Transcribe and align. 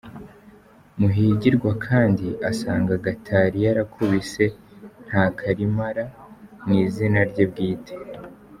Muhigirwa 0.99 1.71
kandi, 1.85 2.27
asanga 2.49 2.93
Gatari 3.05 3.57
yarakubise 3.65 4.45
Ntakarimara 5.07 6.05
mu 6.65 6.73
izina 6.85 7.19
rye 7.29 7.45
bwite. 7.51 7.93